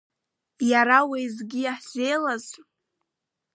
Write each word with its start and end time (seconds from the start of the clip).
Иара 0.71 0.97
уеизгьы 1.09 1.59
иаҳзеилаз? 1.63 2.45